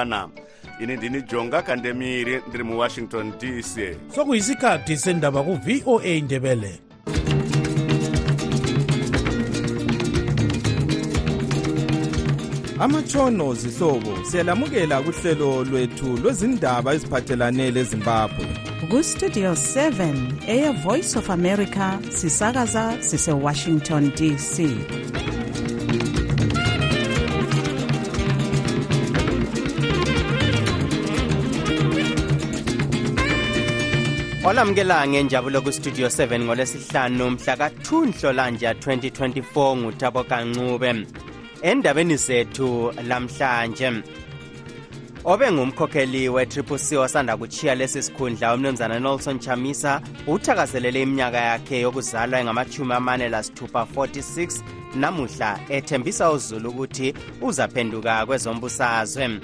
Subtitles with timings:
[0.00, 0.28] ana
[0.80, 3.74] ini ndini jonga kandemiri ndiri muwashington dc
[4.14, 6.80] sokuyisikhathi sendaba ku-voa indebele
[12.80, 18.46] amatshono zihlobo siyalamukela kuhlelo lwethu lwezindaba eziphathelane lezimbabwe.
[18.90, 20.14] Kustudio 7
[20.46, 24.54] eye voice of america sisakaza sisewashington dc
[34.44, 41.06] olamukela ngenjabulo kustudio 7 ngolwesihlanu mhla ka-2 nhlolanja 2024 nguthabo kancube
[41.62, 43.92] endabeni zethu lamhlanje
[45.24, 52.40] obe ngumkhokheli we-triple c osanda kuchiya lesi sikhundla umnumzana nelson chamisa uthakazelele iminyaka yakhe yokuzalwa
[52.40, 54.62] engamachumi amane lasithupha 46
[54.94, 59.40] namuhla ethembisa uzulu ukuthi uzaphenduka kwezombusazwe.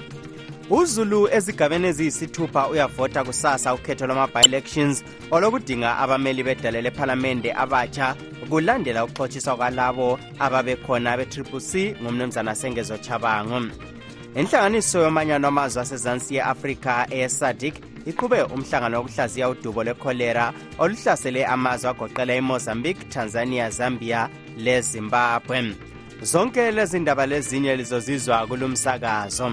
[0.69, 8.15] Uzulu ezigabeni eziyisithupha uyavota kusasa ukhetho lwama-bi-elections olokudinga abameli bedale lephalamende abatsha
[8.49, 13.61] kulandela ukuxotshiswa kwalabo ababekhona be-triple c ngumnumzana sengezo chabango
[14.35, 17.75] inhlanganiso yomanyano amazwe asezansi ye-afrika eyesadic
[18.05, 25.75] iqhube umhlangano wokuhlaziya udubo lwekholera oluhlasele amazwe agoqela imozambique tanzania zambia lezimbabwe.
[26.21, 29.51] Zonke lezi ndaba lezinye lizozizwa kulumsakazo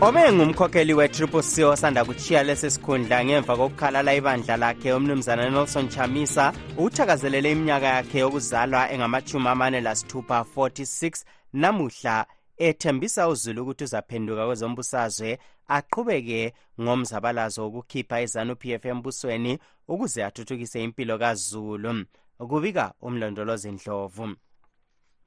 [0.00, 6.52] obe ngumkhokheli we-triple c osanda kuchiya lesi sikhundla ngemva kokukhalala ibandla lakhe umnumzana nelson chamisa
[6.76, 12.26] uthakazelele iminyaka yakhe yokuzalwa engamachumi amane lasithupha 46 namuhla
[12.58, 22.04] ethembisa uzulu ukuthi uzaphenduka kwezombusazwe aqhubeke ngomzabalazo wokukhipha izanup f embusweni ukuze athuthukise impilo kazulu.
[22.38, 24.26] Kubika umlondolozi ndlovu.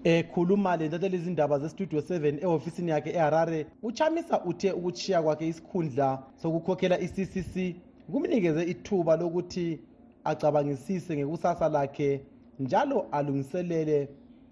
[0.03, 7.75] Ekhuluma lentatheli izindaba zestudio 7 ehofisini yakhe eharare uchamisa uthe ukuchiya kwakhe isikhundla sokukhokhela i-ccc
[8.11, 9.79] kumnikeze ithuba lokuthi
[10.23, 12.21] acabangisise ngekusasa lakhe
[12.59, 14.09] njalo alungiselele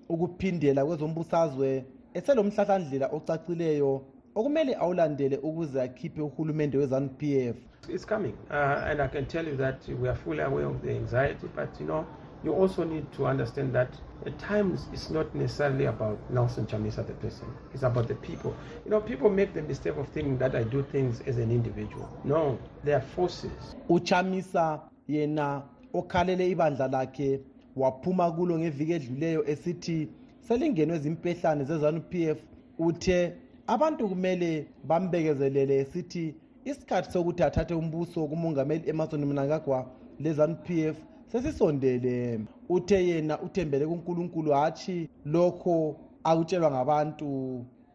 [0.10, 1.86] ukuphindela kwezombusazwe.
[2.14, 4.02] Eselomhlahlandlela ocacileyo
[4.36, 7.56] okumele awulandele ukuze akhiphe uhulumende f
[7.88, 10.92] It's coming, uh, and I can tell you that we are fully aware of the
[10.92, 12.06] anxiety, but you know,
[12.44, 13.90] you also need to understand that
[14.26, 17.48] at times it's not necessarily about Nelson Chamisa the person.
[17.74, 18.56] It's about the people.
[18.86, 22.08] You know, people make the mistake of thinking that I do things as an individual.
[22.24, 23.76] No, they are forces.
[23.90, 27.40] uchamisa yena okhalele ibandla lakhe
[27.76, 30.10] waphuma kulo ngeviki edluleyo esithi
[30.48, 32.38] selingenwe zimpehlane zezanup f
[32.80, 33.34] uthe
[33.68, 36.36] abantu kumele bambekezelele esithi
[36.66, 39.86] isikhathi sokuthi athathe umbuso kumongameli emerson mnangagwa
[40.20, 40.96] lezanup f
[41.32, 42.40] sesisondele.
[42.70, 47.30] Uthe yena uthembele kunkulunkulu hatshi lokho akutshelwa ngabantu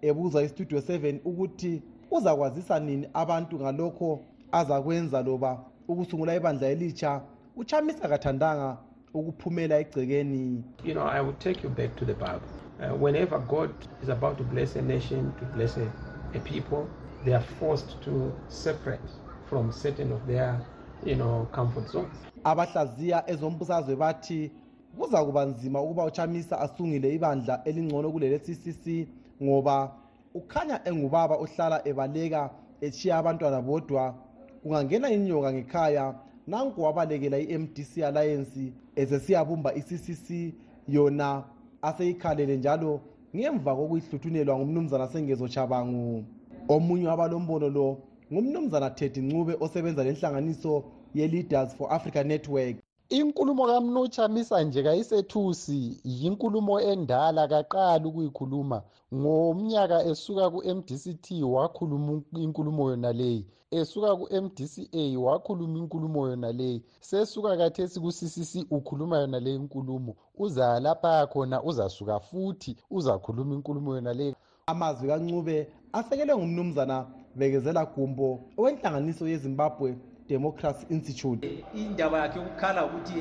[0.02, 4.20] ebuza istudio 7 ukuthi uzakwazisa nini abantu ngalokho
[4.52, 7.20] azakwenza loba ukusungula ibandla elitsha
[7.56, 8.76] uchamisa kathandanga
[9.14, 12.40] ukuphumela egcekeni You know, I would take you back to the Bible.
[12.80, 13.70] Uh, whenever God
[14.02, 15.86] is about to bless a nation, to bless a,
[16.34, 16.88] a people,
[17.24, 19.00] they are forced to separate
[19.48, 20.60] from certain of their,
[21.04, 22.16] you know, comfort zones.
[22.44, 24.50] abahlaziya ezombusazwe bathi
[24.98, 29.08] kuza kuba nzima ukuba uchamisa asungile ibandla elingcono kulele ccc
[29.42, 29.90] ngoba
[30.34, 34.14] ukhanya engubaba ohlala ebaleka echiya abantwana bodwa
[34.62, 36.14] kungangena inyoka ngekhaya
[36.46, 40.54] nanku wabalekela i-mdc alliance esesiyabumba i-ccc
[40.88, 41.44] yona
[41.82, 43.00] aseyikhalele njalo
[43.36, 46.24] ngemva kokuyihluthunelwa ngumnumzana sengezo chabangu
[46.68, 47.98] omunye wabalombono lo
[48.32, 50.84] ngumnumzana teddy ncube osebenza lenhlanganiso
[51.14, 52.76] ye-leaders for africa network
[53.08, 58.82] inkulumo kamnuchamisa nje kayisethusi yinkulumo endala kaqali ukuyikhuluma.
[59.14, 68.00] Ngomnyaka esuka ku-mdct wakhuluma inkulumo yona leyi esuka ku-mdca wakhuluma inkulumo yona leyi sesuka kathesi
[68.00, 70.16] ku-ccc ukhuluma yona leyi inkulumo.
[70.38, 74.34] Uza lapha khona uzasuka futhi uzakhuluma inkulumo yona leyi
[74.66, 77.06] amazwi kancube asekelwe ngumnumzana
[77.36, 79.96] bekezela gumbo owenhlanganiso yezimbabwe.
[80.28, 81.64] Democracy institute.
[81.74, 83.12] Indaba yakhe yokukhala ukuthi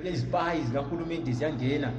[0.00, 1.92] um izipayi zikahulumende ziyangena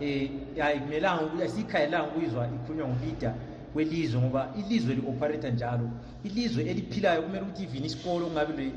[0.00, 0.28] um
[0.62, 3.34] ayikumelanga ukuthi asiyikhayelanga ukuyizwa ikhulunywa ngulida
[3.74, 5.90] welizwe ngoba ilizwe li-operator njalo.
[6.24, 8.72] Ilizwe eliphilayo kumele ukuthi ivini isikolo kungabi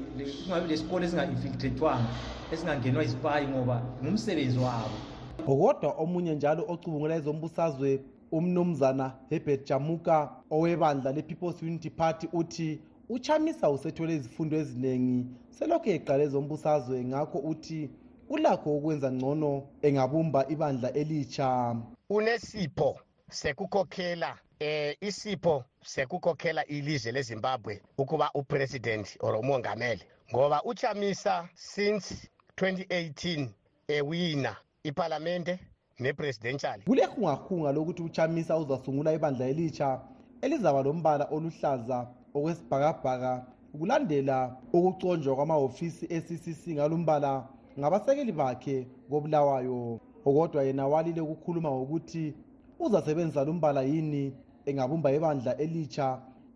[0.68, 2.10] lesikolo esinga-infiltrethwanga
[2.52, 4.98] esingangenwa izipayi ngoba ngumsebenzi wabo.
[5.46, 8.00] Kodwa omunye njalo ocubungula ezombusazwe
[8.32, 12.80] umnumzana herbert jamuka owebandla le-people's unity party uthi
[13.10, 15.26] uchamisa usethole izifundo eziningi.
[15.50, 17.90] Selokhu eqale ezombusazwe ngakho uthi
[18.30, 21.76] ulakho ukwenza ngcono engabumba ibandla elitsha.
[22.10, 23.00] Unesipho
[23.30, 33.48] sekukhokhela eh isipho sekukhokhela ilizwe leZimbabwe ukuba upresident or umongameli ngoba uchamisa since 2018
[33.88, 35.60] ewina iparlamente
[36.00, 36.82] nepresidential.
[36.86, 40.02] Kulehungahunga lokuthi uchamisa uzasungula ibandla elitsha
[40.42, 43.32] elizaba lombala oluhlaza okwesibhakabhaka
[43.80, 44.38] kulandela
[44.74, 47.32] ukuconjwa kwamahhovisi e-ccc ngalumbala
[47.80, 50.00] ngabasekeli bakhe kobulawayo.
[50.24, 52.34] Kodwa yena walile ukukhuluma ngokuthi
[52.80, 54.34] uzasebenzisa lumbala yini
[54.66, 56.08] engabumba ibandla elitsha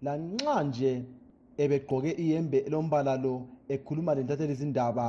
[0.01, 0.93] lanxa nje
[1.63, 3.35] ebegqoke iyembe elombala lo
[3.73, 5.05] ekhuluma lentatheli izindaba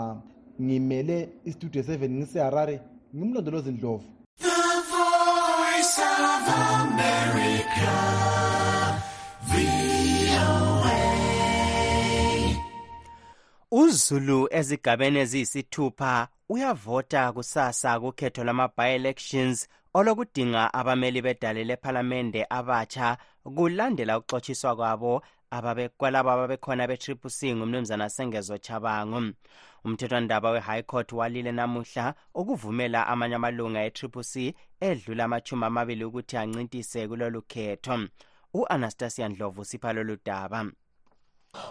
[0.60, 1.18] ngimele
[1.50, 2.76] istudio 7 ngiseharare
[3.16, 4.08] ngimlondolozi ndlovu.
[13.90, 19.58] Uzulu ezigabeni eziyisithupha uyavota kusasa kukhetho lama-by-elections
[19.98, 23.08] olokudinga abameli bedale lephalamende abatsha
[23.56, 25.12] kulandela ukuxotshiswa kwabo
[25.98, 29.20] kwalabo ababekhona be-triple c ngumnumzana sengezo chabango
[29.84, 37.08] umthethwandaba we-high court walile namuhla ukuvumela amanye amalunga e-triple c edlula amachumi amabili ukuthi ancintise
[37.08, 37.94] kulolu khetho.
[38.54, 40.60] U-anastasia ndlovu sipha lolu daba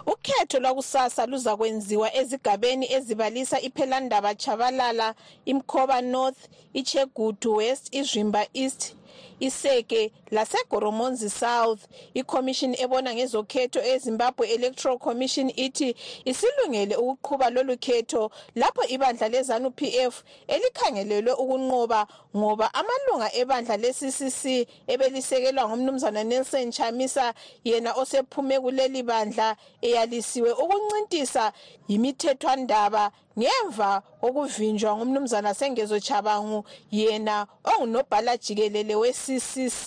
[0.06, 5.16] ukhetho lwakusasa luza kwenziwa ezigabeni ezibalisa iphelandaba chabalala
[5.46, 6.42] imkhoba north
[6.74, 8.96] ichegudu west izvimba east
[9.40, 11.88] iseke lasegoromonzi south.
[12.14, 15.96] Ikhomishini ebona ngezokhetho ezimbabwe electoral commission ithi
[16.26, 22.08] isilungele ukuqhuba lolu khetho lapho ibandla lezanu p f elikhangelelwe ukunqoba
[22.38, 27.34] ngoba amalunga ebandla le-ccc ebelisekelwa ngumnumzana nelson chamisa
[27.64, 31.54] yena osephume kuleli bandla eyalisiwe ukuncintisa
[31.88, 39.84] yimithethwandaba ngemva kokuvinjwa ngumnumzana sengezo chabangu yena ongunobhala jikelele we-ccc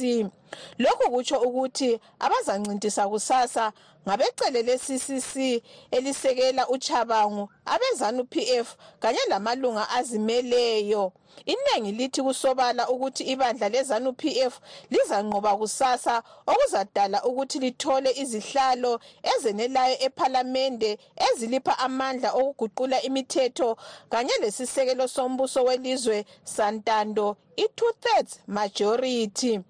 [0.79, 3.73] lokhu kutsho ukuthi abazancintisa kusasa
[4.07, 11.13] ngabecele le-ccc elisekela uchabangu abezanu pf kanye lamalunga azimeleyo.
[11.47, 14.61] Iningi lithi kusobala ukuthi ibandla lezanu pf
[14.91, 19.01] lizanqoba kusasa okuzadala ukuthi lithole izihlalo
[19.33, 23.77] ezenelayo ephalamende ezilipha amandla okuguqula imithetho
[24.11, 29.61] kanye lesisekelo sombuso welizwe santando i-two-thirds majority.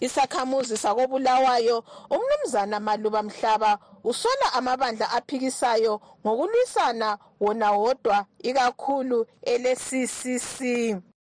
[0.00, 10.58] Isakhamuzi sakobulawayo umnumzana maluba mhlaba usola amabandla aphikisayo ngokulwisana wona wodwa ikakhulu ele-ccc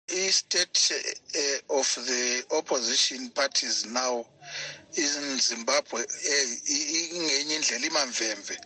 [0.07, 0.91] i-state
[1.35, 4.25] uh, of the opposition parties now
[4.95, 6.05] in zimbabwe
[7.13, 8.57] ingenye indlela imamvemve.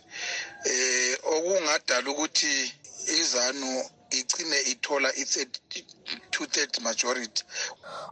[0.64, 2.72] Eh okungadala ukuthi
[3.20, 3.84] izanu
[4.18, 7.42] igcine ithola i-two-third majority.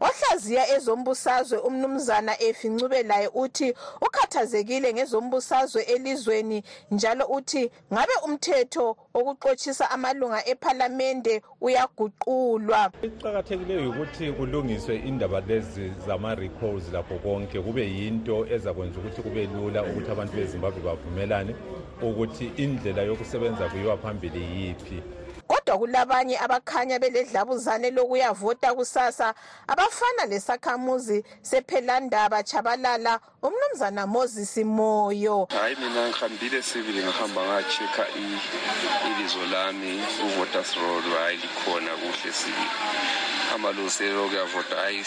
[0.00, 10.46] Ohlaziya ezombusazwe umnumzana efincube laye uthi ukhathazekile ngezombusazwe elizweni njalo uthi ngabe umthetho wokuxotshisa amalunga
[10.46, 12.92] ephalamende uyaguqulwa?
[13.02, 20.10] Iqakathekileyo ukuthi kulungiswe indaba lezi zama-recalls lapho konke kube yinto ezakwenza ukuthi kube lula ukuthi
[20.10, 21.54] abantu bezimbabwe bavumelane
[22.02, 25.02] ukuthi indlela yokusebenza kuyiwa phambili yiphi
[25.70, 29.34] kodwa kulabanye abakhanya beledlabuzane lokuyavota kusasa
[29.68, 35.46] abafana lesakhamuzi sephelandaba chabalala umnumzana moses moyo.
[35.50, 38.06] Hayi mina ngihambile sibili ngahamba ngachecka
[39.10, 45.04] ibizo lami kuvoters roll hayi likhona kuhle sibili amalungiselelo okuyavota hayi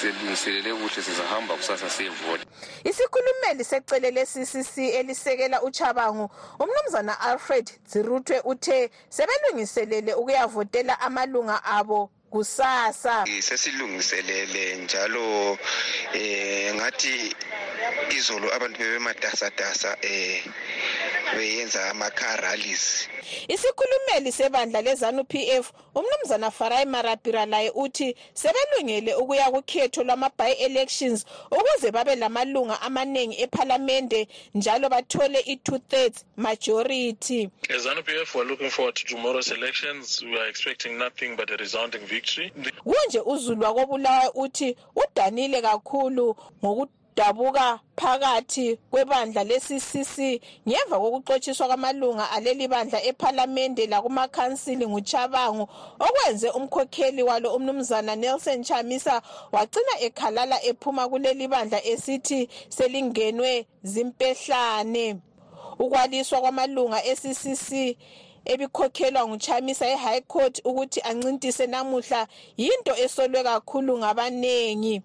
[0.00, 2.44] selungiselele kuhle sizahamba kusasa siyevota.
[2.84, 14.76] Isikhulumeli secele le-ccc elisekela uchabangu umnumzana alfred dzirutwe uthe sebelungiselele ukuyavotela amalunga abo kusasa sesilungiselele
[14.76, 15.58] njalo
[16.14, 17.36] eh ngathi
[18.16, 20.44] izolo abantu bebematasatasa eh
[21.36, 23.08] beyenza ama-car rallies
[23.48, 32.14] isikhulumeli sebandla lezanu pf umnumzana farai marapira laye uthi sebelungele ukuya kukhetho lwama-by-elections ukuze babe
[32.16, 40.22] lamalunga amaningi ephalamende njalo bathole i-two-thirds majority As ZANU-PF, we're looking forward to tomorrow's elections.
[40.22, 42.25] We are expecting nothing but a resounding victory.
[42.84, 50.16] Kunje uzulu wakobulawayo uthi udanile kakhulu ngokudabuka phakathi kwebandla le-ccc
[50.68, 55.68] ngemva kokuxotshiswa kwamalunga aleli bandla ephalamende lakumakhansili nguchabangu
[55.98, 65.16] okwenze umkhokheli walo umnumzana nelson chamisa wagcina ekhalala ephuma kuleli bandla esithi selingenwe zimpehlane.
[65.78, 67.96] Ukwaliswa kwamalunga e-ccc
[68.52, 72.26] ebikhokhelwa nguchamisa e-high court ukuthi ancintise namuhla
[72.56, 75.02] yinto esolwe kakhulu ngabanengi.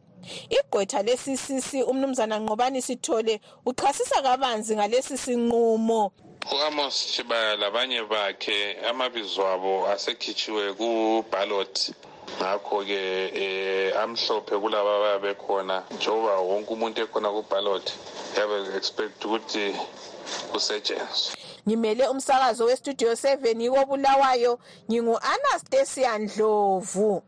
[0.50, 6.12] Igqwetha le-ccc umnumzana nqobani sithole uchasisa kabanzi ngalesi sinqumo.
[6.53, 11.75] U-amos shibaya labanye bakhe amabizo abo asekhitshiwe kubhalot
[12.38, 13.01] ngakho-ke
[13.43, 15.83] um amhlophe kulaba ababe bekhona.
[15.95, 17.86] Njengoba wonke umuntu ekhona kubhalot
[18.38, 19.75] yabe expect ukuthi
[20.51, 21.41] kusetshenzwe.
[21.68, 27.24] Ngimele umsakazo westudio 7 yikobulawayo ngingu-anastasia ndlovu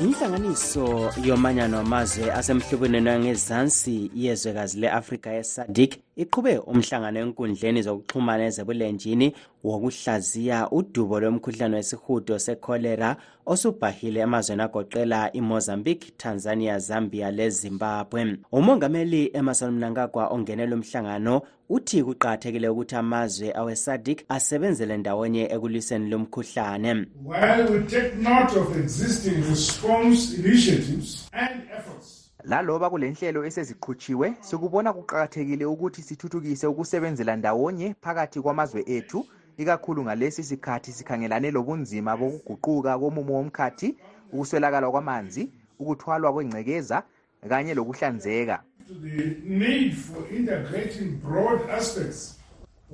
[0.00, 11.20] inhlanganiso yomanyano wamazwe asemhlubuneni wangezansi yezwekazi le-afrika yesadik iqhube umhlangano enkundleni zokuxhumana ezebulenjini wokuhlaziya udubo
[11.20, 13.16] lomkhuhlane wesihudo sekholera
[13.46, 18.38] osubhahile emazweni agoqela imozambique tanzania zambia lezimbabwe.
[18.52, 27.06] Umongameli emerson mnangagwa ongenela umhlangano uthi kuqakathekile ukuthi amazwe awesadik asebenzele ndawonye ekulwiseni lomkhuhlane.
[27.24, 35.64] While we take note of existing response initiatives and efforts laloba kulenhlelo eseziqhutshiwe sikubona kuqakathekile
[35.64, 39.26] ukuthi sithuthukise ukusebenzela ndawonye phakathi kwamazwe ethu
[39.58, 43.96] ikakhulu ngalesi sikhathi sikhangelane lobunzima bokuguquka komumo womkhathi
[44.32, 47.02] ukuswelakala kwamanzi ukuthwalwa kwengcekeza
[47.48, 52.38] kanye lokuhlanzeka to the need for integrating broad aspects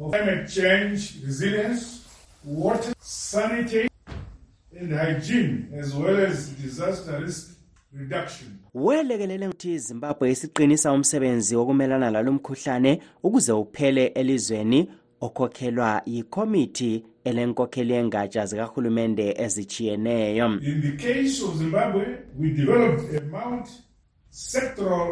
[0.00, 2.06] of climate change resilience,
[2.44, 3.88] water, sanitation,
[4.78, 7.58] and hygiene, as well as disaster risk
[7.92, 8.58] reduction.
[8.74, 18.46] welekelele ukuthi izimbabwe isiqinisa umsebenzi wokumelana lalo mkhuhlane ukuze uphele elizweni okhokhelwa yikhomithi elenkokheli yengatsha
[18.46, 20.46] zikahulumende ezitshiyeneyo.
[20.46, 22.04] In the case of Zimbabwe,
[22.38, 25.08] we developed a multi-sectoral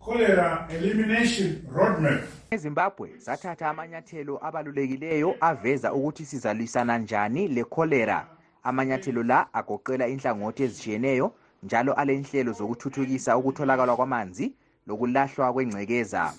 [0.00, 2.22] cholera elimination roadmap.
[2.50, 8.26] Ezimbabwe sathatha amanyathelo abalulekileyo aveza ukuthi sizalwisana njani lekholera
[8.62, 11.32] amanyathelo la agoqela inhlangothi ezitshiyeneyo
[11.62, 14.52] njalo alenhlelo zokuthuthukisa ukutholakala kwamanzi
[14.86, 16.32] lokulahlwa kwengcekeza.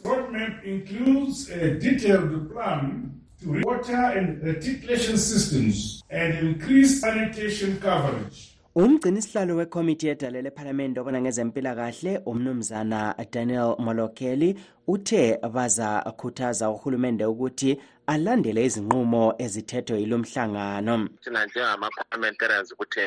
[8.76, 14.56] Umgcini sihlalo wekomiti yedala lephalamende obona ngezempilakahle umnumzana daniel molokeli
[14.88, 23.02] uthe bazakhuthaza uhulumende ukuthi alandele izinqumo ezithethwe yilo mhlangano thina njengama-parliamentarians ukuthi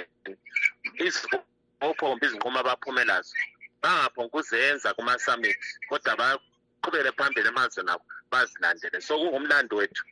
[1.06, 3.34] izibopho izinqumo abaphumelazo
[3.82, 5.58] bangaphonguzenza kuma-summit
[5.88, 10.02] kodwa baqhubele phambili emazweni abo bazilandele so kungumlando wethu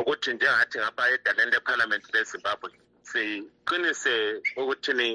[0.00, 2.68] ukuthi njengathi ngapha edaleni lephalamenti lezimbabwe
[3.10, 4.14] siqinise
[4.60, 5.08] ukuthini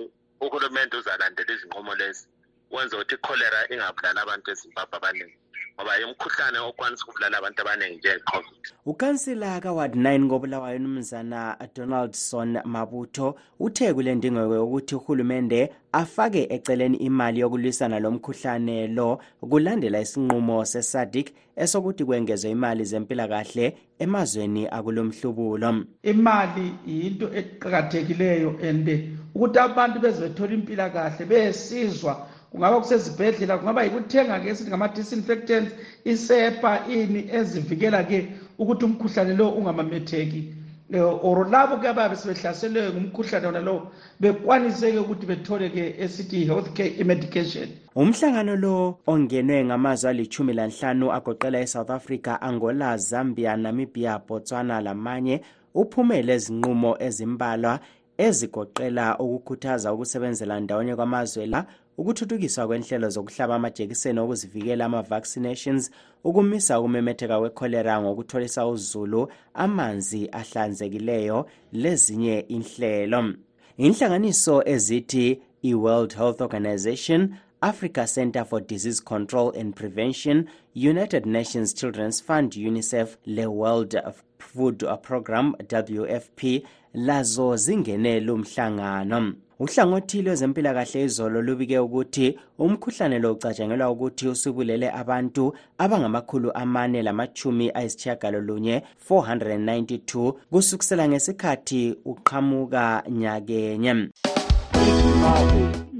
[0.43, 2.27] uhulumende uzalandela izinqumo lezi
[2.73, 5.37] wenza ukuthi ikholera ingabulali abantu ezimbabwe abaningi
[5.79, 13.93] ngoba imkhuhlane okwanisa ukubulala abantu abaningi njenge-covid ukansila kaward 9 kobulawayo umnumzana donaldson mabutho uthe
[13.93, 15.59] kule ndingeko yokuthi uhulumende
[15.91, 24.67] afake eceleni imali yokulwisana lo mkhuhlane lo kulandela isinqumo sesadik esokuthi kwengezwe imali zempilakahle emazweni
[24.67, 25.85] akulomhlubulo.
[26.03, 28.87] Imali yinto eqakathekileyo and
[29.35, 35.71] ukuthi abantu beze bethole impilakahle besizwa kungaba kusezibhedlela kungaba yikuthenga-ke esithi ngama-disinfectants
[36.05, 38.19] isepa ini ezivikela-ke
[38.59, 40.59] ukuthi umkhuhlane lo ungamametheki.
[40.91, 47.03] Eh, or labo ke ababe sebehlaselwe ngumkhuhlane wona lowo bekwanise-ke ukuthi bethole-ke esithi health care
[47.03, 55.41] medication umhlangano lo ongenwe ngamazwe alithumi lanhlanu agoqela esouth africa angola zambia namibia botswana lamanye
[55.75, 57.79] uphumele ezinqumo ezimbalwa
[58.17, 61.65] ezigoqela ukukhuthaza ukusebenzela ndawonye kwamazwe la
[61.99, 65.91] ukuthuthukiswa kwenhlelo zokuhlaba amajekiseni okuzivikela ama-vaccinations
[66.23, 73.33] ukumisa ukumemetheka kwekholera ngokutholisa uzulu amanzi ahlanzekileyo lezinye inhlelo.
[73.77, 77.21] Inhlanganiso ezithi i-world health organization
[77.61, 83.95] africa center for disease control and prevention united nations children's fund unicef le-world
[84.37, 86.63] food program wfp
[86.93, 96.51] lazo zingene lumhlangano uhlangothi lwezempilakahle izolo lubike ukuthi umkhuhlane lo ucatshangelwa ukuthi usubulele abantu abangamakhulu
[96.53, 104.09] amane lamachumi ayisitshiyagalolunye 492 kusukisela ngesikhathi uqhamuka nyakenye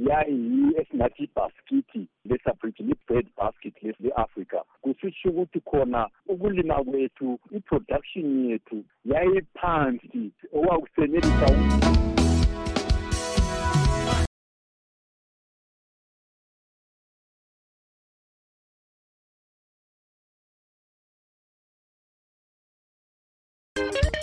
[0.09, 6.01] yayiyiyo esingathi ibhaskithi le-subregion i-bread basket le-afrika kusitsho ukuthi khona
[6.31, 8.77] ukulima kwethu i-production yethu
[9.11, 10.23] yayiphansi
[10.55, 11.47] okwakusenelisa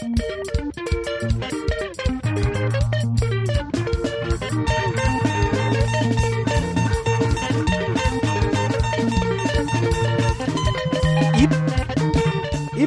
[0.07, 1.16] Thank you.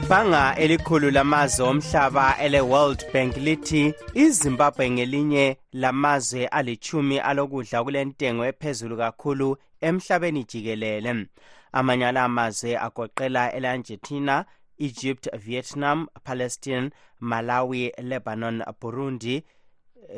[0.09, 9.57] Ibhanga elikhulu lamazwe omhlaba ele-world bank lithi izimbabwe ngelinye lamazwe alichumi alokudla kulentengo ephezulu kakhulu
[9.81, 11.27] emhlabeni jikelele.
[11.71, 14.45] Amanye ala mazwe agoqela elangetina
[14.79, 16.89] egypt vietnam palestine
[17.19, 19.43] malawi lebanon burundi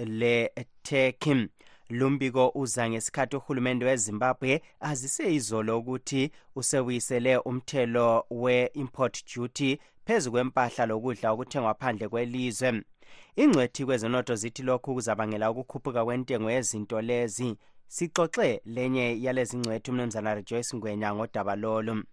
[0.06, 1.48] leturkey
[1.92, 11.32] lumbiko uza ngesikhathi uhulumende wezimbabwe azise izolo ukuthi usebuyisele umthelo we-import duty phezu kwempahla lokudla
[11.32, 12.84] okuthengwa phandle kwelizwe.
[13.36, 17.58] Ingcwethi kwezenotho zithi lokhu kuzabangela ukukhuphuka kwentengo yezinto lezi.
[17.88, 22.04] Sixoxe lenye yalezi ngcwethi umnumzana rejoyce ngwenya ngodaba lolu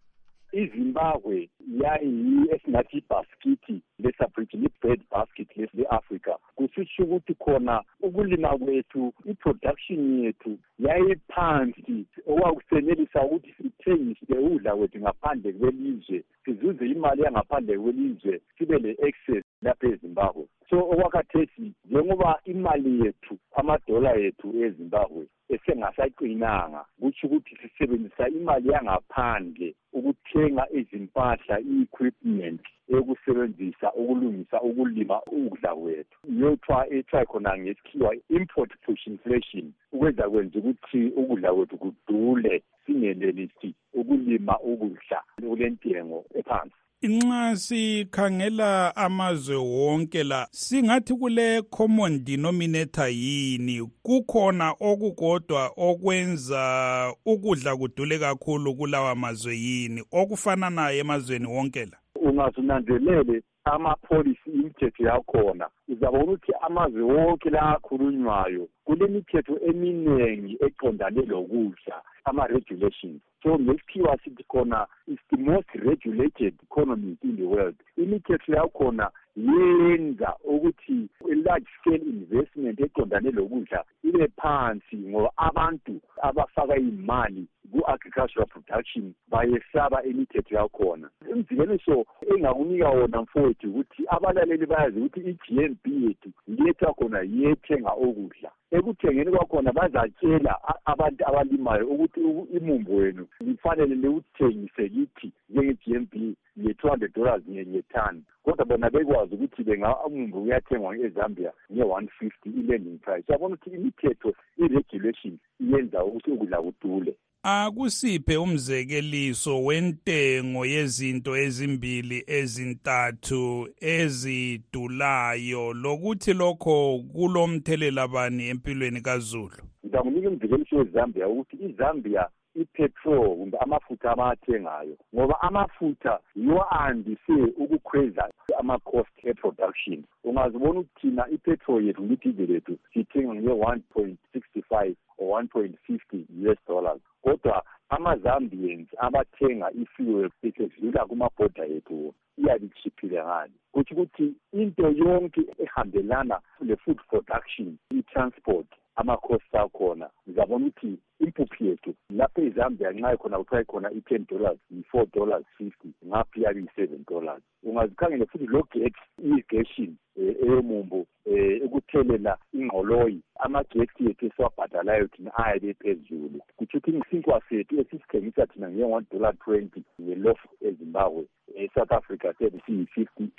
[0.52, 1.48] izimbabwe
[1.82, 12.06] yayiyi esingathi ibhaskithi lesabridge li-bread basket le-africa kusitsho ukuthi khona ukulima kwethu i-production yethu yayiphansi.
[12.26, 20.44] Okwakusenelisa ukuthi sithengise ukudla kwethu ngaphandle kwelizwe sizuze imali yangaphandle kwelizwe sibe le-access lapha ezimbabwe
[20.70, 25.24] so okwakhathesi njengoba imali yethu amadola yethu ezimbabwe
[25.54, 36.18] esengasaqinanga kutsho ukuthi sisebenzisa imali yangaphandle ukuthenga izimpahla i-equipment eyokusebenzisa ukulungisa ukulima ukudla kwethu.
[36.40, 44.54] Yothiwa ethiwa khona ngesikhiwa import push inflation ukwenza kwenza ukuthi ukudla kwethu kudule singenelisi ukulima
[44.60, 46.76] ukudla kulentengo ephansi.
[47.02, 53.90] Nxa sikhangela amazwe wonke la singathi kule common denominator yini?
[54.02, 61.98] Kukhona okukodwa okwenza ukudla kudule kakhulu kulawa mazwe yini okufananayo emazweni wonke la?
[62.14, 65.68] Ungazunanzelele amapolisi imithetho yakhona.
[65.88, 72.02] Uzabona ukuthi amazwe wonke la akhulunywayo kulemithetho eminingi eqondane lokudla.
[72.28, 77.76] Ama-regulations so ngesikhiwa sithi khona is the most regulated economy in the world.
[77.96, 87.46] Imithetho yakhona yenza ukuthi i-large scale investment eqondane lokudla ibe phansi ngoba abantu abafaka iy'mali
[87.72, 91.10] ku-agricultural production bayesaba imithetho yakhona.
[91.30, 97.94] Imzikeliso engakunika wona mfowethu ukuthi abalaleli bayazi ukuthi i-g m b yethu letha khona yethenga
[97.96, 98.50] ukudla.
[98.76, 100.52] Ekuthengeni kwakhona bazatshela
[100.92, 102.20] abantu abalimayo ukuthi
[102.56, 109.34] imumbu wenu lifanele liwuthengise kithi njenge-g m b nge-two hundred dollars ngethani kodwa bona bekwazi
[109.34, 109.62] ukuthi
[110.06, 113.32] umumbu uyathengwa ezambia nge-one fifty i-landing price.
[113.32, 117.14] Yabona ukuthi imithetho i-regulation iyenza ukuthi ukudla kudule
[117.50, 125.72] akusiphe umzekeliso wentengo yezinto ezimbili ezintathu ezidulayo.
[125.72, 126.76] Lokuthi lokho
[127.12, 129.58] kulomthelela bani empilweni kazulu?
[129.84, 137.32] Ngizakunika umzekeliso wezambia ukuthi izambia ipetrol kumbe amafutha abathengayo ngoba amafutha yiwo andise
[137.62, 144.94] ukukhweza ama-cost e-production ungazibona ukuthi thina ipetrol yethu lidizeli yethu sithenga nge-one point sixty five
[145.18, 147.00] or one point fifty US dollars.
[147.22, 153.54] Kodwa ama-zambians abathenga i-fuel isedlula kumabhoda yethu iyabe ichiphile ngani?
[153.72, 158.66] Kutsho ukuthi into yonke ehambelana le-food production i-transport
[158.98, 160.10] ama-cost akhona.
[160.28, 165.88] Ngizabona ukuthi impuphu yethu lapha ezambia nxa khona kuthiwa khona i-ten dollars yi-four dollars fifty
[166.06, 167.42] ngapha iyabe yi-seven dollars.
[167.62, 171.34] Ungazikhangele futhi lo get irrigation um eyomumbu um
[171.64, 173.20] ekuthelela ingqoloyi.
[173.38, 176.40] Amagetsi yethu esiwabhadalayo thina ayabe ephezulu.
[176.56, 181.24] Kutsho ukuthi isinkwa sethu esisithengisa thina nge-one dollar twenty ngelof ezimbabwe
[181.56, 183.30] e-south africa sebe siyi-fifty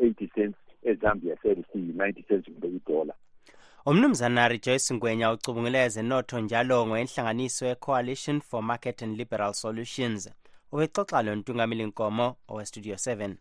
[0.00, 3.14] eighty cents ezambia sebe siyi-ninety cents kumbe idola
[3.86, 10.30] umnumzana rejoyce ngwenya ucubungule ezenotho njalo ngoyenhlanganiso ye-coalition for market and liberal solutions.
[10.72, 13.34] Ubexoxa lo ntungameli nkomo owestudio 7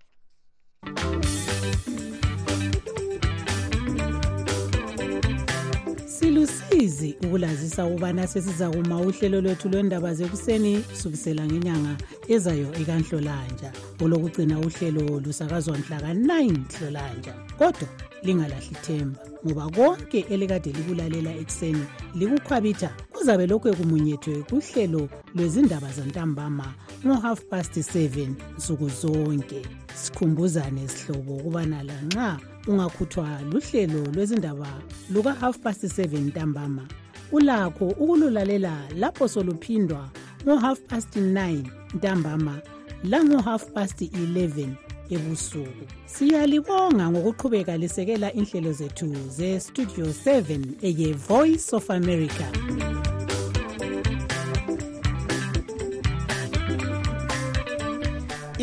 [6.06, 13.72] silusizi ukulazisa ukubana sesiza kuma uhlelo lwethu lwendaba zekuseni kusukisela ngenyanga ezayo ikanhlolanja.
[14.02, 17.34] Olokugcina uhlelo lusakazwa mhla ka-9 nhlolanja.
[17.58, 26.68] Kodwa lingalahli themba ngoba konke elikade likulalela ekuseni likukhwabitha kuzabe lokhu ekumunyethwe kuhlelo lwezindaba zantambama
[27.06, 29.62] ngo-half past 7 nsuku zonke.
[29.96, 34.82] Sikhumbuzane sihlobo ukubana lanxa ungakhuthwa luhlelo lwezindaba
[35.14, 36.88] luka-half past 7 ntambama
[37.32, 40.10] ulakho ukululalela lapho soluphindwa
[40.46, 41.64] ngo-half past 9
[41.96, 42.62] ntambama
[43.04, 45.86] lango-half past 11 ebusuku.
[46.06, 52.46] Siyalibonga ngokuqhubeka lisekela inhlelo zethu ze-studio 7 eye-voice of america.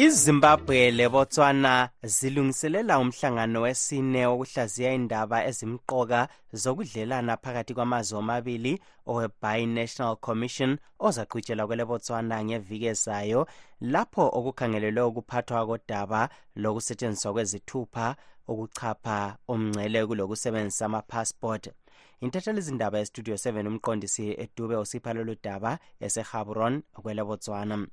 [0.07, 6.21] Izimbabwe lebotswana zilungiselela umhlangano wesine wokuhlaziya indaba ezimqoka
[6.63, 8.73] zokudlelana phakathi kwamazwe omabili
[9.11, 10.71] owe-bi-national commission
[11.07, 13.41] ozaqhutshelwa kwelebotswana ngeviki ezayo
[13.93, 16.21] lapho okukhangelelwe ukuphathwa kodaba
[16.63, 18.07] lokusetshenziswa kwezithupha
[18.51, 19.19] ukuchapha
[19.53, 21.65] umngcele kulokusebenzisa amapassport.
[22.25, 27.87] Intatheli izindaba yestudio 7 umqondisi edube usipha lolu daba esehabron kwelebotswana.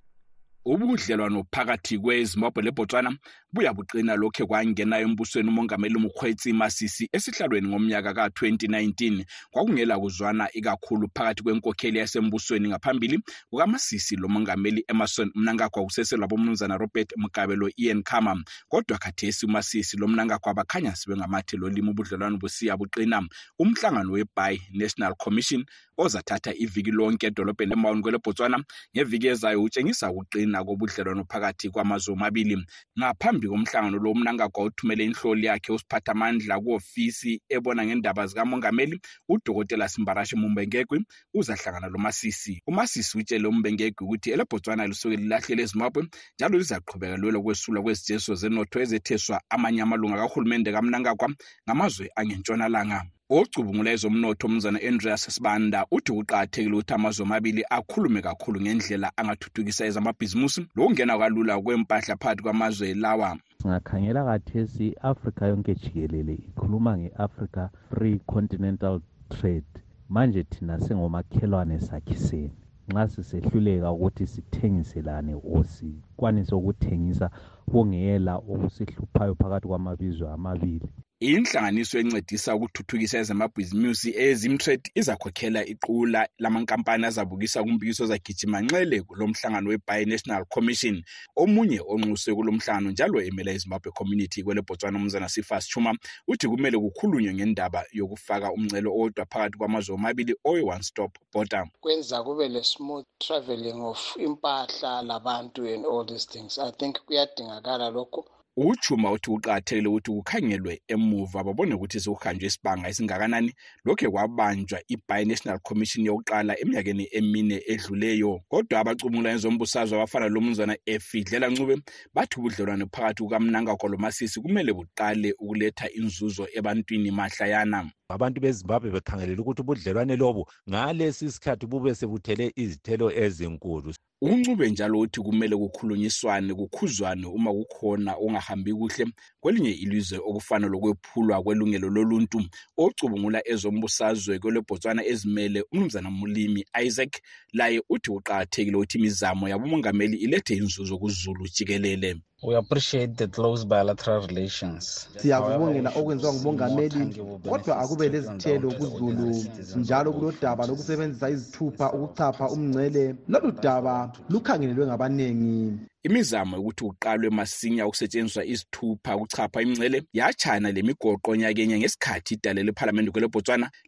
[0.67, 3.11] Ubudlelwano phakathi kwezimbabwe lebotswana
[3.53, 11.99] buyabuqina lokhe kwangena embusweni umongameli mukhwetsi masisi esihlalweni ngomnyaka ka-2019 kwakungela kuzwana ikakhulu phakathi kwenkokheli
[11.99, 18.43] yasembusweni ngaphambili kukamasisi lomongameli emerson mnangagwa kuseselwa bomnumzana robert mugabe lo-ian khama.
[18.67, 23.23] Kodwa khathesi umasisi lomnangagwa bakhanya sebengamathi lolimi ubudlelwano busiya buqina
[23.59, 25.65] umhlangano webi national commission
[25.97, 28.57] ozathatha iviki lonke edolobheni emaweni kwelebotswana
[28.95, 32.57] ngeviki ezayo utshengisa ukuqina kobudlelwano phakathi kwamazwe omabili.
[32.99, 41.05] Ngaphambi komhlangano lo umnangagwa uthumele inhloli yakhe usiphathamandla ku-ofisi ebona ngendaba zikamongameli udokotela simbarashi mumbengegwi
[41.33, 46.01] uzahlangana lomasisi umasisi utshele umbengegwi ukuthi elebotswana lisuke lilahlele ezimbabwe
[46.35, 51.27] njalo lizaqhubeka lwelo kwesulwa kwezijeziso zenotho ezetheswa amanye amalunga kahulumende kamnangagwa
[51.65, 59.11] ngamazwe angentshonalanga ocubungula ezomnotho umnumzana andreas sibanda uthi kuqakathekile ukuthi amazwe amabili akhulume kakhulu ngendlela
[59.19, 63.29] angathuthukisa ezamabhizimusi lokungena kalula kwempahla phakathi kwamazwe lawa.
[63.61, 69.73] Singakhangela kathesi i-afrika yonke jikelele ikhuluma nge-africa free continental trade.
[70.09, 72.51] Manje thina sengomakhelwane sakhiseni
[72.87, 77.27] nxa sisehluleka ukuthi sithengiselane or sikwanise ukuthengisa
[77.71, 80.89] kungela okusihluphayo phakathi kwamabizwe amabili.
[81.19, 90.45] Inhlanganiso encedisa ukuthuthukisa ezamabhizimusi ezimtrade izakhokhela iqula lamankampani azabukisa kumpikiso ozagijima nxele kulo mhlangano we-bi-national
[90.45, 91.03] commission.
[91.35, 95.91] Omunye onxuswe kulo mhlangano njalo emela izimbabwe community kwelebotswana umzana sifas chuma
[96.27, 102.47] uthi kumele kukhulunywe ngendaba yokufaka umncelo owodwa phakathi kwamazwe omabili owe-one stop border kwenza kube
[102.49, 106.59] le-smooth travelling of impahla labantu and all these things.
[106.59, 113.53] I think kuyadingakala lokho uchuma uthi kuqakathekile ukuthi kukhangelwe emuva babone ukuthi sekuhanjwe isibanga esingakanani.
[113.85, 118.41] Lokhe kwabanjwa i-bi-national commission yokuqala eminyakeni emine edluleyo.
[118.49, 121.77] Kodwa abacumula ezombusazwe abafana lomnumzana efidlela ncube
[122.13, 127.91] bathi ubudlelwane phakathi kukamnangagwa lomasisi kumele buqale ukuletha inzuzo ebantwini mahlayana.
[128.09, 135.21] Abantu bezimbabwe bekhangelela ukuthi ubudlelwane lobu ngalesi sikhathi bube sebuthele izithelo ezinkulu uncube njalo uthi
[135.21, 139.05] kumele kukhulunyiswane kukhuzwane uma kukhona ongahambi kuhle
[139.39, 142.41] kwelinye ilizwe okufana lokwephulwa kwelungelo loluntu
[142.77, 147.13] ocubungula ezombusazwe kwelebotswana ezimele umnumzana mulimi isaac.
[147.53, 154.27] Laye uthi kuqakathekile ukuthi imizamo yabomongameli ilethe inzuzo kuzulu jikelele We appreciate the close bilateral
[154.27, 155.09] relations.
[155.17, 157.15] siyakubongela okwenziwa ngumongameli
[157.49, 159.43] kodwa akube lezithelo kuzulu
[159.75, 163.15] njalo kulodaba lokusebenzisa izithupha ukuchapha umngcele.
[163.27, 171.77] Lolu daba lukhangelelwe ngabaningi imizamo yokuthi kuqalwe masinya ukusetshenziswa izithupha kuchapha imingcele yatshana lemigoqo nyakenye
[171.79, 173.11] ngesikhathi idale lephalamende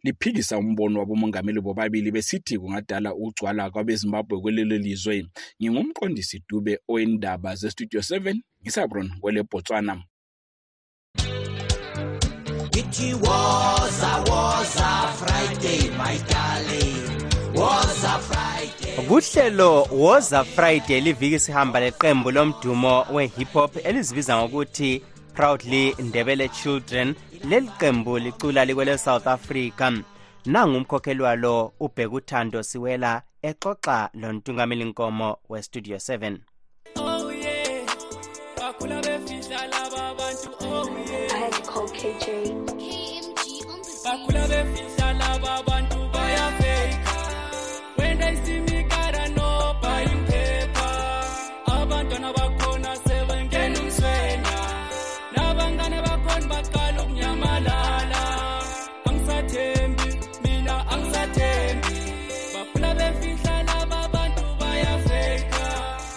[0.04, 5.26] liphikisa umbono wabomongameli bobabili besithi kungadala ukugcwala kwabezimbabwe kwelelo lizwe
[5.62, 6.78] ngingumqondisi dube
[7.54, 9.10] zestudio 7 ngisabron
[12.72, 16.89] It was a was a Friday, my darling.
[18.96, 19.08] Was a Friday.
[19.08, 25.02] kuhlelo woza friday liviki sihamba leqembu lomdumo we-hip hop elizibiza ngokuthi
[25.34, 29.92] proudly ndebele children leli qembu licula likwele south africa
[30.46, 36.38] nangumkhokheli walo ubhekuthando siwela exoxa lontungameli nkomo westudio 7
[36.96, 37.86] Oh yeah,
[38.58, 41.50] bakhula befihla laba bantu oh yeah.
[44.04, 44.89] Bakhula befihla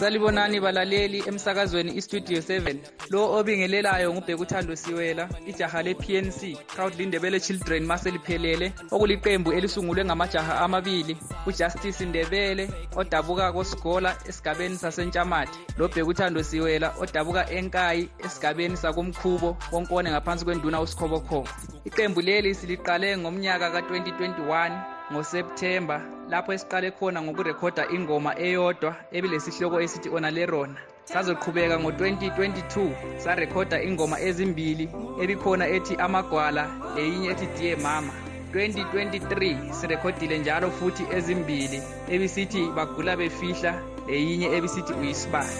[0.03, 2.75] salibonani balaleli emsakazweni istudio 7
[3.09, 12.05] lo obingelelayo ngubhekuthando siwela ijaha le-pnc proudly ndebele children maseliphelele okuliqembu elisungulwe ngamajaha amabili ujustice
[12.05, 21.49] ndebele odabuka kosigola esigabeni sasentshamathe lobhekuthando siwela odabuka enkayi esigabeni sakomkhubo konkone ngaphansi kwenduna usikhobokhobo
[21.85, 24.71] iqembu leli siliqale ngomnyaka ka-2021
[25.11, 26.01] ngosepthemba
[26.33, 30.79] lapho esiqale khona ngokurekhoda ingoma eyodwa ebilesihloko esithi ona lerona
[31.11, 32.73] sazoqhubeka ngo-2022
[33.23, 34.85] sarekhoda ingoma ezimbili
[35.23, 36.63] ebikhona ethi amagwala
[36.95, 38.13] leyinye ethi diye mama.
[38.53, 41.79] 2023 sirekhodile njalo futhi ezimbili
[42.13, 43.71] ebisithi bagula befihla
[44.07, 45.57] leyinye ebisithi uyisibani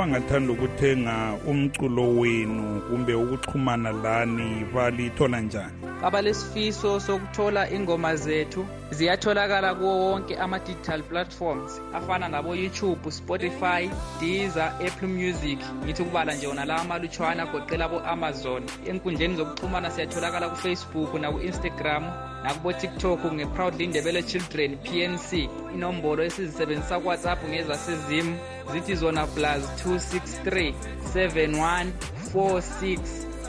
[0.00, 5.72] abangathanda ukuthenga umculo wenu kumbe ukuxhumana lani balithola njani?
[6.02, 8.66] Abalesifiso sokuthola ingoma zethu.
[8.90, 15.58] Ziyatholakala kuwo wonke ama-digital platforms afana nabo-youtube spotify deezer apple music.
[15.84, 18.62] Ngithi ukubala nje wona lawa amalutshwana agoqela abo-amazon.
[18.86, 22.04] Enkundleni zokuxhumana siyatholakala kufacebook naku-instagram.
[22.44, 25.32] Nakubo-tiktok nge-proudly ndebele children pnc
[25.74, 28.36] inombolo esizisebenzisa kuwhatsapp ngezasezim
[28.72, 30.72] zithi zona plus 263
[31.14, 31.86] 71
[32.34, 32.98] 46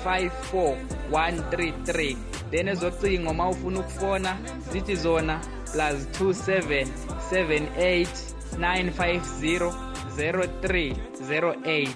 [0.06, 0.76] 54
[1.12, 2.16] 133
[2.52, 4.38] then ezocingo uma ufuna ukufona
[4.72, 5.40] zithi zona
[5.72, 6.88] plus 27
[7.32, 8.08] 78
[8.60, 9.74] 950
[10.18, 11.96] 0308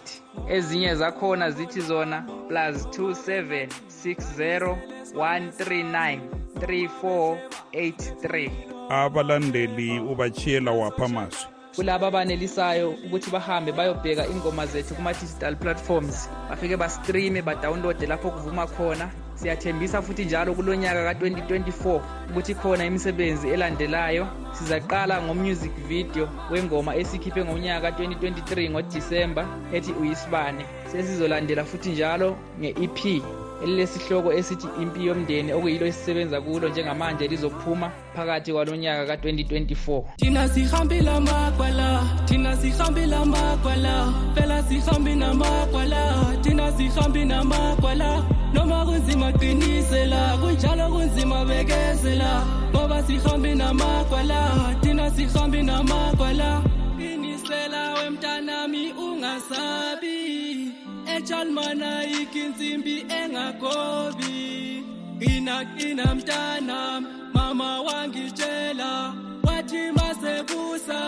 [0.49, 3.67] ezinye zakhona zithi zona plus 27
[4.05, 4.75] 60
[5.13, 6.19] 139
[6.59, 8.51] 3483
[8.89, 16.29] abalandeli ubachiyela wapha mazwi kulabo abanelisayo ukuthi bahambe bayobheka ingoma zethu kuma-digital platforms.
[16.49, 19.11] Bafike bastreame badawunlode lapho kuvuma khona.
[19.35, 24.27] Siyathembisa futhi njalo kulo nyaka ka-2024 ukuthi khona imisebenzi elandelayo.
[24.53, 30.65] Sizaqala ngomusic video wengoma esikhiphe ngonyaka ka-2023 ngodisemba ethi uyisibane.
[30.91, 33.23] Sesizolandela futhi njalo nge-ep
[33.65, 41.87] elilesihloko esithi impi yomndeni okuyilo esisebenza kulo njengamanje lizophuma phakathi kwalonyaka ka-2024 thina sihambile amagwala
[42.25, 46.01] thina sihambile amagwala phela sihambi namagwala
[46.41, 48.23] thina sihambi namagwala
[48.53, 54.39] noma kunzima qinisela kunjalo kunzima bekezela ngoba sihambi namagwala
[54.81, 56.61] thina sihambi namagwala
[56.97, 60.84] qinisela wemntanami ungasabi.
[61.17, 61.89] Etshalmana
[62.21, 64.83] ikinsimbi engagobi
[65.19, 67.01] qina qina mntanam
[67.33, 70.99] mama wangitshela wathi masekusa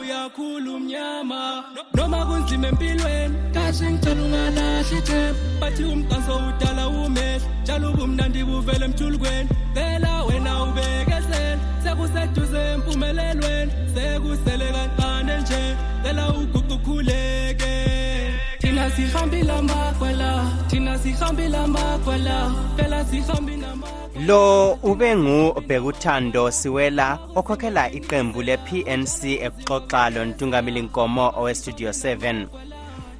[0.00, 1.64] uyakhula umnyama.
[1.96, 9.48] Noma kunzima empilweni kahle ngicela ungalahli ithemba bathi umqanso udala umehlo njalo ubumnandi buvele emthulukweni
[9.74, 13.72] cela wena ubekezela sekuseduze empumelelweni.
[13.94, 15.62] Sekusele kancane nje
[16.02, 17.97] cela uguqukhuleke.
[24.26, 32.46] Lo ube ngubhekuthando siwela okhokhela iqembu le-pnc ekuxoxa lontungamelinkomo owestudio 7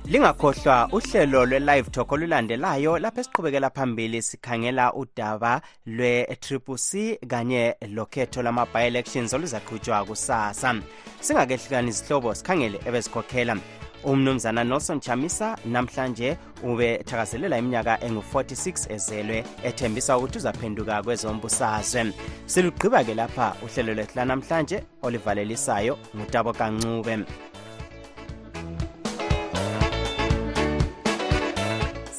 [0.09, 9.35] lingakhohlwa uhlelo lwe-live talk olulandelayo lapho esiqhubekela phambili sikhangela udaba lwe-triple c kanye lokhetho lama-bi-elections
[9.35, 10.75] oluzaqhutshwa kusasa.
[11.21, 13.57] Singakehlukani izihlobo sikhangele ebezikhokhela
[14.04, 22.12] umnumzana nelson chamisa namhlanje ubethakazelela iminyaka engu-46 ezelwe ethembisa ukuthi uzaphenduka kwezombusazwe.
[22.46, 27.18] Silugqiba-ke lapha uhlelo lwethu lanamhlanje olivalelisayo ngutabo kancube